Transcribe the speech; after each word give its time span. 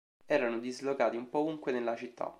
Erano 0.25 0.57
dislocati 0.57 1.15
un 1.15 1.29
po' 1.29 1.41
ovunque 1.41 1.71
nella 1.71 1.95
città. 1.95 2.27